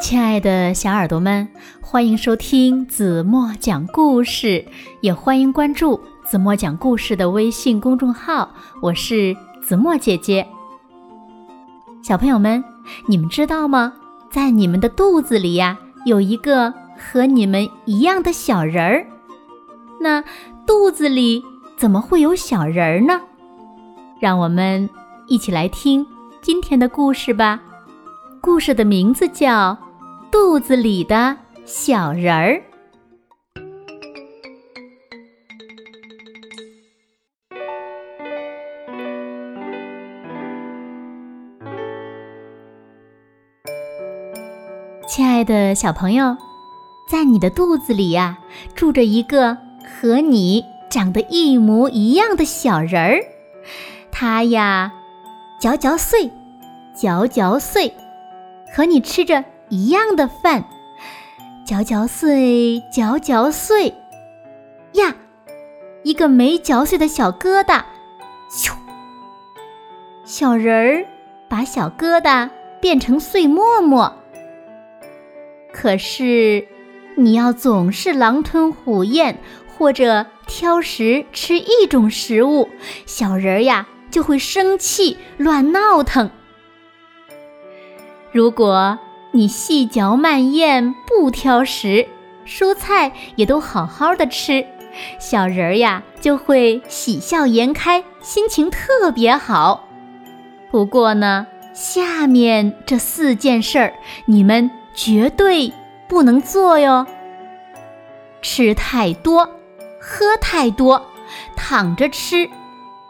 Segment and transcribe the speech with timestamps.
[0.00, 1.48] 亲爱的小耳朵们，
[1.80, 4.64] 欢迎收听子墨讲故事，
[5.00, 8.50] 也欢迎关注子墨讲故事的微信公众号。
[8.82, 10.46] 我是子墨姐姐。
[12.02, 12.62] 小朋友们，
[13.06, 13.94] 你们知道吗？
[14.30, 19.06] 在你们的肚子里呀，有一个和你们一样的小人儿。
[20.00, 20.22] 那
[20.66, 21.42] 肚子里
[21.78, 23.22] 怎么会有小人儿呢？
[24.20, 24.90] 让我们
[25.26, 26.06] 一起来听
[26.42, 27.62] 今天的故事吧。
[28.42, 29.76] 故事的名字叫。
[30.38, 32.62] 肚子里的小人儿。
[45.08, 46.36] 亲爱的小朋友，
[47.10, 48.36] 在你的肚子里呀，
[48.74, 53.20] 住着一个和你长得一模一样的小人儿。
[54.12, 54.92] 他呀，
[55.58, 56.30] 嚼嚼碎，
[56.94, 57.90] 嚼嚼碎，
[58.74, 59.42] 和你吃着。
[59.68, 60.64] 一样的饭，
[61.66, 63.92] 嚼嚼碎，嚼嚼碎，
[64.92, 65.16] 呀，
[66.04, 67.82] 一个没嚼碎的小疙瘩，
[68.48, 68.72] 咻！
[70.24, 71.06] 小人儿
[71.48, 72.48] 把小疙瘩
[72.80, 74.16] 变成碎沫沫。
[75.72, 76.68] 可是，
[77.16, 79.38] 你要总是狼吞虎咽，
[79.76, 82.68] 或者挑食吃一种食物，
[83.04, 86.30] 小人儿呀就会生气，乱闹腾。
[88.30, 88.96] 如果。
[89.36, 92.08] 你细嚼慢咽，不挑食，
[92.46, 94.64] 蔬菜也都好好的吃，
[95.18, 99.86] 小人儿呀就会喜笑颜开，心情特别好。
[100.70, 103.92] 不过呢，下面这四件事儿
[104.24, 105.70] 你们绝对
[106.08, 107.06] 不能做哟：
[108.40, 109.44] 吃太多，
[110.00, 111.04] 喝太多，
[111.54, 112.48] 躺着吃，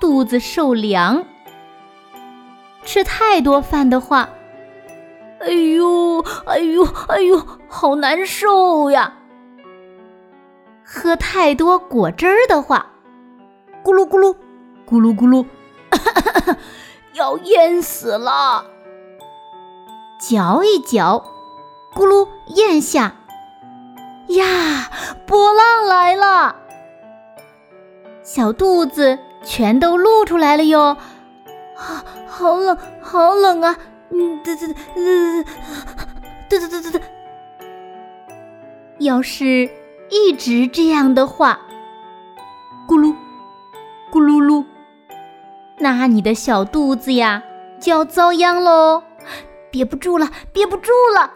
[0.00, 1.24] 肚子受凉。
[2.84, 4.28] 吃太多饭的话。
[5.46, 9.12] 哎呦，哎呦，哎呦，好难受呀！
[10.84, 12.86] 喝太多果汁儿的话，
[13.84, 14.34] 咕噜咕噜，
[14.88, 15.46] 咕噜咕噜，
[17.14, 18.64] 要淹死了。
[20.18, 21.24] 嚼一嚼，
[21.94, 23.14] 咕噜咽下。
[24.28, 24.90] 呀，
[25.26, 26.56] 波浪来了，
[28.24, 30.96] 小肚子全都露出来了哟！
[31.76, 33.76] 啊，好冷，好冷啊！
[34.10, 34.74] 嗯，对对对，
[36.48, 37.00] 对对对对对。
[38.98, 39.68] 要是
[40.08, 41.60] 一直这样的话，
[42.88, 43.14] 咕噜
[44.10, 44.64] 咕噜噜，
[45.78, 47.42] 那你的小肚子呀
[47.78, 49.02] 就要遭殃喽，
[49.70, 51.32] 憋不住了，憋不住了。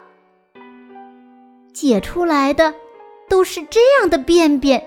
[1.74, 2.74] 解出来的
[3.28, 4.82] 都是这样的便便，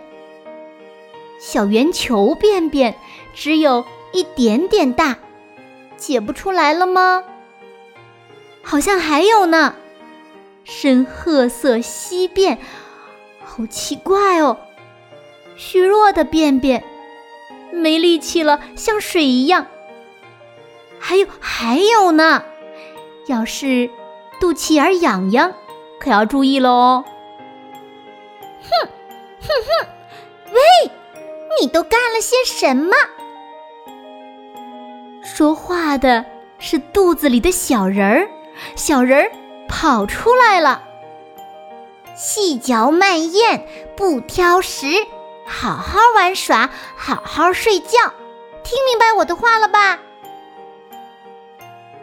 [1.39, 2.95] 小圆球便便，
[3.33, 5.17] 只有一点点大，
[5.95, 7.23] 解不出来了吗？
[8.63, 9.75] 好像还有呢，
[10.63, 12.57] 深褐色稀便，
[13.43, 14.57] 好奇怪哦！
[15.55, 16.83] 虚弱的便便，
[17.71, 19.67] 没力气了，像水一样。
[20.97, 22.43] 还有还有呢，
[23.27, 23.89] 要是
[24.39, 25.53] 肚脐眼痒痒，
[25.99, 27.03] 可要注意喽！
[28.63, 28.89] 哼
[29.41, 29.87] 哼哼，
[30.53, 30.91] 喂，
[31.61, 32.95] 你都干了些什么？
[35.21, 36.25] 说话的
[36.57, 38.29] 是肚子里的小人儿。
[38.75, 39.31] 小人儿
[39.67, 40.83] 跑出来了，
[42.15, 43.65] 细嚼慢咽，
[43.95, 44.87] 不挑食，
[45.45, 48.13] 好好玩耍，好好睡觉，
[48.63, 49.99] 听明白我的话了吧？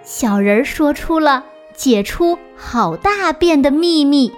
[0.03, 1.44] 小人儿说出了
[1.75, 4.34] 解出好大便的秘密：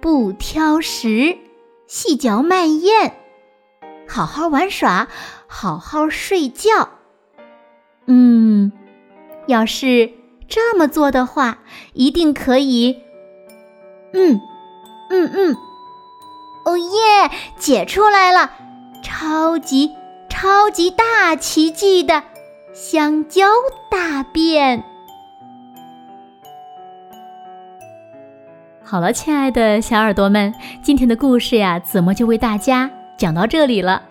[0.00, 1.38] 不挑食，
[1.86, 3.14] 细嚼慢咽，
[4.06, 5.08] 好好玩耍，
[5.46, 6.90] 好好睡觉。
[8.06, 8.70] 嗯，
[9.46, 10.19] 要是。
[10.50, 11.60] 这么做的话，
[11.94, 12.98] 一定可以。
[14.12, 14.40] 嗯，
[15.08, 15.56] 嗯嗯，
[16.64, 18.50] 哦耶，解出来了！
[19.02, 19.92] 超级
[20.28, 22.24] 超级大奇迹的
[22.74, 23.46] 香蕉
[23.88, 24.82] 大便。
[28.82, 34.02] 好了，亲爱的小耳朵们，今天的故事呀，子墨就为大家讲到这里了，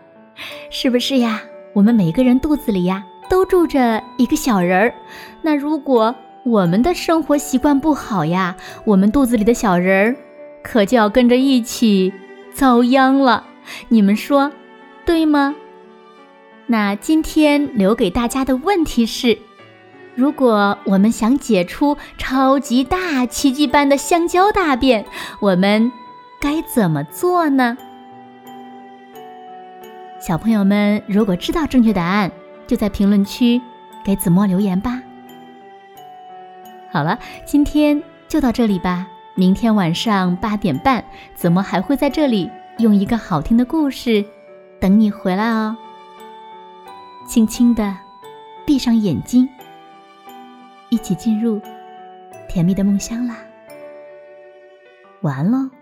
[0.70, 1.42] 是不是呀？
[1.74, 4.94] 我们每个人肚子里呀，都住着一个小人儿。
[5.42, 6.16] 那如果
[6.50, 10.16] 我们的生活习惯不好呀，我们肚子里的小人儿
[10.64, 12.12] 可就要跟着一起
[12.52, 13.46] 遭殃了。
[13.90, 14.52] 你们说
[15.06, 15.54] 对吗？
[16.66, 19.38] 那今天留给大家的问题是：
[20.16, 25.06] 如果我们想解出超级大奇迹般的香蕉大便，
[25.40, 25.92] 我们
[26.42, 27.78] 该怎么做呢？
[30.20, 32.32] 小朋友们，如果知道正确答案，
[32.66, 33.62] 就在评论区
[34.04, 35.00] 给子墨留言吧。
[36.92, 39.08] 好了，今天就到这里吧。
[39.36, 41.04] 明天晚上八点半，
[41.34, 42.50] 子墨还会在这里
[42.80, 44.26] 用一个好听的故事
[44.82, 45.78] 等你回来哦。
[47.28, 47.96] 轻轻的
[48.66, 49.48] 闭上眼睛，
[50.90, 51.62] 一起进入
[52.50, 53.38] 甜蜜的梦乡啦。
[55.22, 55.79] 晚安喽。